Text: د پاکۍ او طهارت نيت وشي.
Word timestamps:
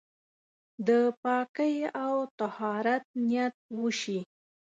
د 0.87 0.89
پاکۍ 1.21 1.75
او 2.03 2.15
طهارت 2.39 3.03
نيت 3.27 3.55
وشي. 3.79 4.19